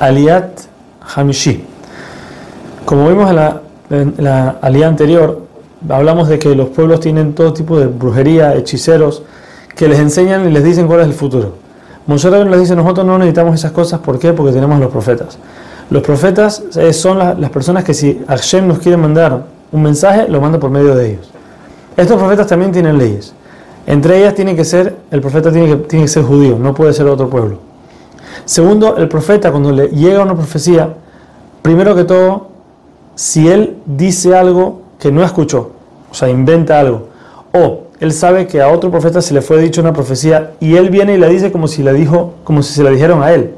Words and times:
Aliat 0.00 0.60
Hamishi. 1.14 1.64
Como 2.84 3.08
vimos 3.08 3.30
en 3.30 3.36
la, 4.18 4.58
en 4.62 4.82
anterior, 4.84 5.42
hablamos 5.88 6.28
de 6.28 6.38
que 6.38 6.54
los 6.54 6.68
pueblos 6.68 7.00
tienen 7.00 7.34
todo 7.34 7.52
tipo 7.52 7.78
de 7.78 7.86
brujería, 7.86 8.54
hechiceros, 8.54 9.22
que 9.74 9.88
les 9.88 9.98
enseñan 9.98 10.48
y 10.48 10.52
les 10.52 10.62
dicen 10.62 10.86
cuál 10.86 11.00
es 11.00 11.06
el 11.06 11.14
futuro. 11.14 11.54
Moshe 12.06 12.30
les 12.30 12.60
dice, 12.60 12.76
nosotros 12.76 13.06
no 13.06 13.18
necesitamos 13.18 13.54
esas 13.54 13.72
cosas, 13.72 14.00
¿por 14.00 14.18
qué? 14.18 14.32
Porque 14.32 14.52
tenemos 14.52 14.78
los 14.78 14.90
profetas. 14.90 15.38
Los 15.90 16.02
profetas 16.02 16.62
eh, 16.76 16.92
son 16.92 17.18
las, 17.18 17.50
personas 17.50 17.84
que 17.84 17.94
si 17.94 18.22
Hashem 18.28 18.66
nos 18.66 18.78
quiere 18.78 18.96
mandar 18.96 19.44
un 19.72 19.82
mensaje, 19.82 20.28
lo 20.28 20.40
manda 20.40 20.58
por 20.58 20.70
medio 20.70 20.94
de 20.94 21.12
ellos. 21.12 21.30
Estos 21.96 22.18
profetas 22.18 22.46
también 22.46 22.72
tienen 22.72 22.98
leyes. 22.98 23.32
Entre 23.86 24.18
ellas 24.18 24.34
tiene 24.34 24.56
que 24.56 24.64
ser, 24.64 24.96
el 25.10 25.20
profeta 25.20 25.50
tiene 25.52 25.68
que, 25.68 25.76
tiene 25.76 26.04
que 26.04 26.10
ser 26.10 26.24
judío, 26.24 26.58
no 26.58 26.74
puede 26.74 26.92
ser 26.92 27.06
otro 27.06 27.28
pueblo. 27.28 27.73
Segundo, 28.44 28.96
el 28.96 29.08
profeta 29.08 29.50
cuando 29.50 29.72
le 29.72 29.88
llega 29.88 30.22
una 30.22 30.34
profecía, 30.34 30.94
primero 31.62 31.94
que 31.94 32.04
todo, 32.04 32.48
si 33.14 33.48
él 33.48 33.76
dice 33.86 34.36
algo 34.36 34.82
que 34.98 35.10
no 35.12 35.22
escuchó, 35.22 35.72
o 36.10 36.14
sea, 36.14 36.28
inventa 36.28 36.78
algo, 36.78 37.08
o 37.52 37.84
él 38.00 38.12
sabe 38.12 38.46
que 38.46 38.60
a 38.60 38.68
otro 38.68 38.90
profeta 38.90 39.22
se 39.22 39.34
le 39.34 39.40
fue 39.40 39.60
dicho 39.60 39.80
una 39.80 39.92
profecía 39.92 40.52
y 40.60 40.76
él 40.76 40.90
viene 40.90 41.14
y 41.14 41.18
la 41.18 41.28
dice 41.28 41.52
como 41.52 41.68
si 41.68 41.82
la 41.82 41.92
dijo, 41.92 42.34
como 42.44 42.62
si 42.62 42.74
se 42.74 42.82
la 42.82 42.90
dijeron 42.90 43.22
a 43.22 43.32
él, 43.32 43.54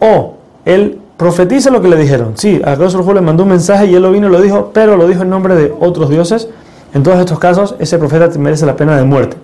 o 0.00 0.34
él 0.64 0.98
profetiza 1.16 1.70
lo 1.70 1.80
que 1.80 1.88
le 1.88 1.96
dijeron. 1.96 2.32
Sí, 2.36 2.60
a 2.64 2.76
Dios 2.76 2.94
le 2.94 3.20
mandó 3.20 3.44
un 3.44 3.50
mensaje 3.50 3.86
y 3.86 3.94
él 3.94 4.02
lo 4.02 4.12
vino 4.12 4.28
y 4.28 4.30
lo 4.30 4.40
dijo, 4.40 4.70
pero 4.72 4.96
lo 4.96 5.06
dijo 5.06 5.22
en 5.22 5.30
nombre 5.30 5.54
de 5.54 5.74
otros 5.80 6.10
dioses. 6.10 6.48
En 6.94 7.02
todos 7.02 7.18
estos 7.18 7.38
casos, 7.38 7.74
ese 7.78 7.98
profeta 7.98 8.28
merece 8.38 8.64
la 8.64 8.76
pena 8.76 8.96
de 8.96 9.04
muerte. 9.04 9.36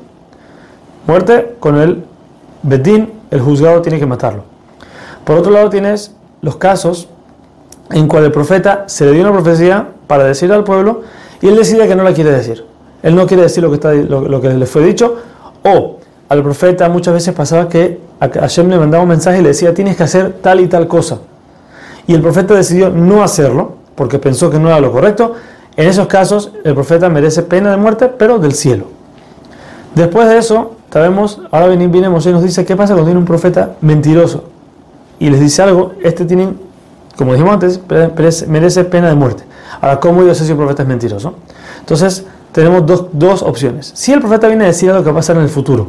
Muerte 1.07 1.57
con 1.61 1.77
el 1.77 2.05
Bedín, 2.62 3.11
el 3.33 3.41
juzgado 3.41 3.83
tiene 3.83 3.99
que 3.99 4.07
matarlo. 4.07 4.45
Por 5.25 5.39
otro 5.39 5.51
lado, 5.51 5.69
tienes 5.69 6.13
los 6.41 6.55
casos 6.57 7.09
en 7.91 8.07
cual 8.07 8.25
el 8.25 8.33
profeta 8.33 8.85
se 8.87 9.05
le 9.05 9.13
dio 9.13 9.23
una 9.23 9.33
profecía 9.33 9.89
para 10.06 10.23
decir 10.23 10.53
al 10.53 10.62
pueblo 10.62 11.03
y 11.41 11.48
él 11.48 11.56
decide 11.56 11.89
que 11.89 11.97
no 11.97 12.05
la 12.05 12.15
quiere 12.15 12.31
decir. 12.31 12.65
Él 13.03 13.17
no 13.17 13.27
quiere 13.27 13.43
decir 13.43 13.65
lo 13.65 13.71
que, 13.71 13.75
está, 13.75 13.93
lo, 13.93 14.41
que 14.41 14.48
le 14.51 14.67
fue 14.67 14.84
dicho, 14.84 15.17
o 15.65 15.98
al 16.29 16.43
profeta 16.45 16.89
muchas 16.89 17.15
veces 17.15 17.34
pasaba 17.34 17.69
que 17.69 17.98
a 18.21 18.29
Hashem 18.29 18.69
le 18.69 18.79
mandaba 18.79 19.03
un 19.03 19.09
mensaje 19.09 19.41
y 19.41 19.43
le 19.43 19.49
decía 19.49 19.75
tienes 19.75 19.97
que 19.97 20.05
hacer 20.05 20.34
tal 20.41 20.61
y 20.61 20.69
tal 20.69 20.87
cosa 20.87 21.19
y 22.06 22.15
el 22.15 22.23
profeta 22.23 22.55
decidió 22.55 22.91
no 22.91 23.23
hacerlo 23.23 23.75
porque 23.95 24.19
pensó 24.19 24.51
que 24.51 24.59
no 24.59 24.69
era 24.69 24.81
lo 24.81 24.93
correcto, 24.93 25.34
en 25.77 25.89
esos 25.89 26.06
casos 26.06 26.53
el 26.65 26.75
profeta 26.75 27.09
merece 27.09 27.43
pena 27.43 27.71
de 27.71 27.77
muerte, 27.77 28.09
pero 28.09 28.39
del 28.39 28.53
cielo. 28.53 28.87
Después 29.95 30.28
de 30.28 30.39
eso, 30.39 30.77
sabemos, 30.93 31.41
ahora 31.51 31.69
viene, 31.69 32.09
Moshe 32.09 32.31
y 32.31 32.33
nos 32.33 32.43
dice, 32.43 32.65
¿qué 32.65 32.77
pasa 32.77 32.93
cuando 32.93 33.07
tiene 33.07 33.19
un 33.19 33.25
profeta 33.25 33.77
mentiroso? 33.81 34.45
Y 35.19 35.31
les 35.31 35.41
dice 35.41 35.62
algo, 35.62 35.93
este 36.03 36.25
tiene, 36.27 36.53
como 37.17 37.33
dijimos 37.33 37.55
antes, 37.55 37.81
merece 38.47 38.84
pena 38.84 39.09
de 39.09 39.15
muerte. 39.15 39.45
Ahora, 39.81 40.01
¿cómo 40.01 40.23
yo 40.23 40.34
sé 40.34 40.45
si 40.45 40.53
un 40.53 40.59
profeta 40.59 40.83
es 40.83 40.89
mentiroso? 40.89 41.34
Entonces, 41.81 42.27
tenemos 42.53 42.84
dos, 42.84 43.07
dos 43.12 43.43
opciones. 43.43 43.91
Si 43.95 44.12
el 44.12 44.21
profeta 44.21 44.49
viene 44.49 44.65
a 44.65 44.67
decir 44.67 44.91
algo 44.91 45.03
que 45.03 45.11
va 45.11 45.12
a 45.12 45.21
pasar 45.21 45.37
en 45.37 45.43
el 45.43 45.49
futuro, 45.49 45.89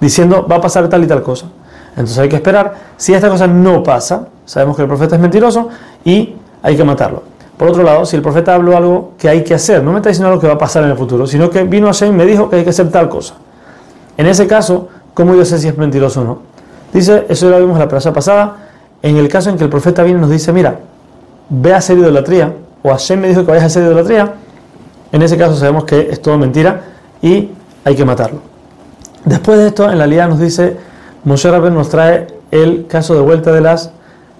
diciendo, 0.00 0.46
va 0.50 0.56
a 0.56 0.60
pasar 0.60 0.88
tal 0.88 1.04
y 1.04 1.06
tal 1.06 1.22
cosa, 1.22 1.46
entonces 1.90 2.18
hay 2.18 2.28
que 2.28 2.36
esperar. 2.36 2.74
Si 2.96 3.12
esta 3.12 3.28
cosa 3.28 3.46
no 3.46 3.82
pasa, 3.82 4.28
sabemos 4.46 4.76
que 4.76 4.82
el 4.82 4.88
profeta 4.88 5.16
es 5.16 5.20
mentiroso 5.20 5.68
y 6.04 6.36
hay 6.62 6.74
que 6.74 6.84
matarlo. 6.84 7.22
Por 7.58 7.68
otro 7.68 7.82
lado, 7.82 8.06
si 8.06 8.16
el 8.16 8.22
profeta 8.22 8.54
habló 8.54 8.76
algo 8.76 9.12
que 9.18 9.28
hay 9.28 9.44
que 9.44 9.52
hacer, 9.52 9.82
no 9.82 9.92
me 9.92 9.98
está 9.98 10.08
diciendo 10.08 10.28
algo 10.28 10.40
que 10.40 10.46
va 10.46 10.54
a 10.54 10.58
pasar 10.58 10.84
en 10.84 10.90
el 10.90 10.96
futuro, 10.96 11.26
sino 11.26 11.50
que 11.50 11.64
vino 11.64 11.88
a 11.88 11.90
Hashem 11.90 12.14
y 12.14 12.16
me 12.16 12.24
dijo 12.24 12.48
que 12.48 12.56
hay 12.56 12.64
que 12.64 12.70
hacer 12.70 12.88
tal 12.90 13.08
cosa. 13.08 13.34
En 14.18 14.26
ese 14.26 14.46
caso, 14.46 14.88
¿cómo 15.14 15.34
yo 15.34 15.44
sé 15.44 15.58
si 15.58 15.68
es 15.68 15.78
mentiroso 15.78 16.20
o 16.20 16.24
no? 16.24 16.38
Dice, 16.92 17.24
eso 17.28 17.48
ya 17.48 17.56
lo 17.56 17.64
vimos 17.64 17.78
la 17.78 17.88
clase 17.88 18.10
pasada, 18.12 18.68
en 19.00 19.16
el 19.16 19.28
caso 19.28 19.48
en 19.48 19.56
que 19.56 19.64
el 19.64 19.70
profeta 19.70 20.02
viene 20.02 20.18
y 20.18 20.22
nos 20.22 20.30
dice, 20.30 20.52
mira, 20.52 20.80
ve 21.48 21.72
a 21.72 21.76
hacer 21.76 21.96
idolatría, 21.96 22.52
o 22.82 22.90
Hashem 22.90 23.20
me 23.20 23.28
dijo 23.28 23.42
que 23.42 23.50
vayas 23.52 23.62
a 23.62 23.66
hacer 23.66 23.84
idolatría, 23.84 24.34
en 25.12 25.22
ese 25.22 25.38
caso 25.38 25.54
sabemos 25.54 25.84
que 25.84 26.10
es 26.10 26.20
todo 26.20 26.36
mentira 26.36 26.82
y 27.22 27.50
hay 27.84 27.94
que 27.94 28.04
matarlo. 28.04 28.40
Después 29.24 29.58
de 29.58 29.68
esto, 29.68 29.90
en 29.90 29.98
la 29.98 30.06
lía 30.06 30.26
nos 30.26 30.40
dice, 30.40 30.76
Moshe 31.24 31.50
Rabben 31.50 31.74
nos 31.74 31.88
trae 31.88 32.26
el 32.50 32.86
caso 32.86 33.14
de 33.14 33.20
vuelta 33.20 33.52
de 33.52 33.60
las 33.60 33.92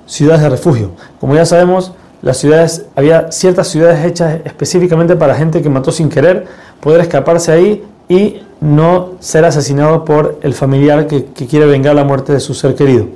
ciudades 0.06 0.42
de 0.42 0.48
refugio. 0.48 0.90
Como 1.20 1.34
ya 1.36 1.46
sabemos, 1.46 1.92
las 2.20 2.38
ciudades, 2.38 2.86
había 2.96 3.30
ciertas 3.30 3.68
ciudades 3.68 4.04
hechas 4.04 4.40
específicamente 4.44 5.14
para 5.14 5.36
gente 5.36 5.62
que 5.62 5.68
mató 5.68 5.92
sin 5.92 6.08
querer, 6.08 6.46
poder 6.80 7.00
escaparse 7.00 7.52
ahí 7.52 7.84
y 8.08 8.42
no 8.60 9.10
ser 9.20 9.44
asesinado 9.44 10.04
por 10.04 10.38
el 10.42 10.54
familiar 10.54 11.06
que, 11.06 11.24
quiere 11.24 11.66
vengar 11.66 11.94
la 11.94 12.04
muerte 12.04 12.32
de 12.32 12.40
su 12.40 12.54
ser 12.54 12.74
querido. 12.74 13.06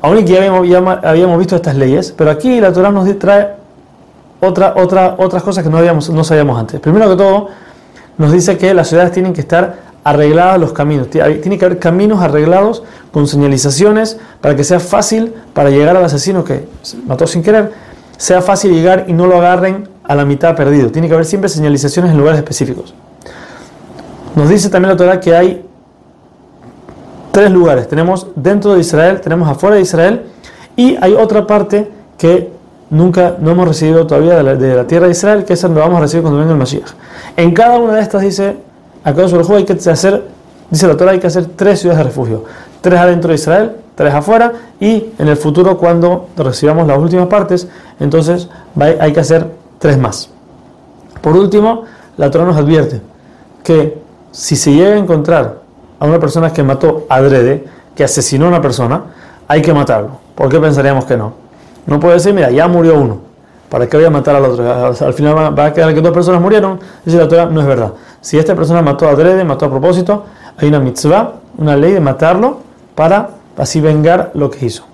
Aún 0.00 0.24
que 0.24 0.32
ya 0.32 1.00
habíamos, 1.04 1.38
visto 1.38 1.56
estas 1.56 1.76
leyes, 1.76 2.12
pero 2.16 2.30
aquí 2.30 2.60
la 2.60 2.72
Torah 2.72 2.90
nos 2.90 3.18
trae 3.18 3.48
otra, 4.40 4.74
otra, 4.76 5.14
otras 5.18 5.42
cosas 5.42 5.62
que 5.62 5.70
no, 5.70 5.78
habíamos, 5.78 6.10
no 6.10 6.24
sabíamos 6.24 6.58
antes. 6.58 6.80
Primero 6.80 7.08
que 7.10 7.16
todo, 7.16 7.48
nos 8.18 8.32
dice 8.32 8.58
que 8.58 8.74
las 8.74 8.88
ciudades 8.88 9.12
tienen 9.12 9.32
que 9.32 9.42
estar 9.42 9.76
arreglados 10.04 10.60
los 10.60 10.72
caminos. 10.72 11.08
Tiene 11.08 11.58
que 11.58 11.64
haber 11.64 11.78
caminos 11.78 12.20
arreglados 12.20 12.82
con 13.12 13.28
señalizaciones 13.28 14.18
para 14.40 14.56
que 14.56 14.64
sea 14.64 14.80
fácil 14.80 15.34
para 15.52 15.70
llegar 15.70 15.96
al 15.96 16.04
asesino 16.04 16.42
que 16.42 16.66
mató 17.06 17.26
sin 17.26 17.42
querer, 17.42 17.72
sea 18.16 18.42
fácil 18.42 18.72
llegar 18.72 19.04
y 19.06 19.12
no 19.12 19.26
lo 19.26 19.36
agarren 19.36 19.88
a 20.04 20.14
la 20.14 20.24
mitad 20.24 20.56
perdido. 20.56 20.90
Tiene 20.90 21.06
que 21.06 21.14
haber 21.14 21.26
siempre 21.26 21.48
señalizaciones 21.48 22.10
en 22.10 22.18
lugares 22.18 22.38
específicos. 22.38 22.94
Nos 24.34 24.48
dice 24.48 24.68
también 24.70 24.90
la 24.90 24.96
Torah 24.96 25.20
que 25.20 25.34
hay 25.34 25.64
tres 27.32 27.50
lugares. 27.50 27.88
Tenemos 27.88 28.28
dentro 28.34 28.74
de 28.74 28.80
Israel, 28.80 29.20
tenemos 29.20 29.48
afuera 29.48 29.76
de 29.76 29.82
Israel 29.82 30.22
y 30.76 30.96
hay 31.00 31.14
otra 31.14 31.46
parte 31.46 31.90
que 32.16 32.50
nunca 32.90 33.36
no 33.40 33.50
hemos 33.50 33.68
recibido 33.68 34.06
todavía 34.06 34.42
de 34.42 34.74
la, 34.76 34.86
tierra 34.86 35.06
de 35.06 35.12
Israel, 35.12 35.44
que 35.44 35.54
es 35.54 35.62
donde 35.62 35.80
vamos 35.80 35.98
a 35.98 36.00
recibir 36.02 36.22
cuando 36.22 36.38
venga 36.38 36.52
el 36.52 36.58
Mashiach. 36.58 36.92
En 37.36 37.52
cada 37.52 37.78
una 37.78 37.94
de 37.94 38.02
estas 38.02 38.22
dice 38.22 38.56
Acá 39.04 39.28
juego 39.28 39.56
hay 39.56 39.64
que 39.64 39.72
hacer, 39.90 40.22
dice 40.70 40.86
la 40.86 40.96
Torah, 40.96 41.12
hay 41.12 41.18
que 41.18 41.26
hacer 41.26 41.46
tres 41.56 41.80
ciudades 41.80 41.98
de 41.98 42.04
refugio. 42.04 42.44
Tres 42.80 43.00
adentro 43.00 43.30
de 43.30 43.34
Israel, 43.34 43.72
tres 43.96 44.14
afuera 44.14 44.52
y 44.78 45.06
en 45.18 45.28
el 45.28 45.36
futuro 45.36 45.76
cuando 45.76 46.28
recibamos 46.36 46.86
las 46.86 46.98
últimas 46.98 47.26
partes, 47.26 47.68
entonces 47.98 48.48
hay 48.78 49.12
que 49.12 49.20
hacer 49.20 49.46
tres 49.78 49.98
más. 49.98 50.30
Por 51.20 51.36
último, 51.36 51.84
la 52.16 52.30
Torah 52.30 52.44
nos 52.44 52.56
advierte 52.56 53.00
que 53.64 54.01
si 54.32 54.56
se 54.56 54.72
llega 54.72 54.94
a 54.94 54.98
encontrar 54.98 55.60
a 56.00 56.04
una 56.04 56.18
persona 56.18 56.52
que 56.52 56.62
mató 56.62 57.06
adrede, 57.08 57.64
que 57.94 58.02
asesinó 58.02 58.46
a 58.46 58.48
una 58.48 58.62
persona, 58.62 59.04
hay 59.46 59.62
que 59.62 59.72
matarlo. 59.72 60.18
¿Por 60.34 60.48
qué 60.48 60.58
pensaríamos 60.58 61.04
que 61.04 61.16
no? 61.16 61.34
No 61.86 62.00
puede 62.00 62.14
decir, 62.14 62.34
mira, 62.34 62.50
ya 62.50 62.66
murió 62.66 62.98
uno. 62.98 63.20
¿Para 63.68 63.86
qué 63.86 63.96
voy 63.96 64.06
a 64.06 64.10
matar 64.10 64.36
al 64.36 64.44
otro? 64.44 65.06
Al 65.06 65.14
final 65.14 65.56
va 65.58 65.66
a 65.66 65.72
quedar 65.72 65.94
que 65.94 66.00
dos 66.00 66.12
personas 66.12 66.40
murieron. 66.40 66.80
Dice 67.04 67.18
la 67.18 67.28
Torah, 67.28 67.46
no 67.46 67.60
es 67.60 67.66
verdad. 67.66 67.92
Si 68.20 68.38
esta 68.38 68.54
persona 68.54 68.82
mató 68.82 69.08
a 69.08 69.14
Drede, 69.14 69.44
mató 69.44 69.66
a 69.66 69.70
propósito, 69.70 70.24
hay 70.56 70.68
una 70.68 70.80
mitzvah, 70.80 71.34
una 71.58 71.76
ley 71.76 71.92
de 71.92 72.00
matarlo 72.00 72.58
para 72.94 73.30
así 73.56 73.80
vengar 73.80 74.30
lo 74.34 74.50
que 74.50 74.66
hizo. 74.66 74.84